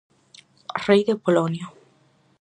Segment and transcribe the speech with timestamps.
[0.85, 1.65] Rei de Polonia.